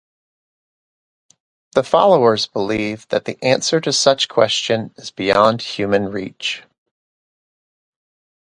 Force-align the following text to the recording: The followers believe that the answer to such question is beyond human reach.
The 1.73 1.83
followers 1.83 2.47
believe 2.47 3.07
that 3.09 3.25
the 3.25 3.37
answer 3.43 3.79
to 3.81 3.93
such 3.93 4.29
question 4.29 4.91
is 4.97 5.11
beyond 5.11 5.61
human 5.61 6.07
reach. 6.09 6.63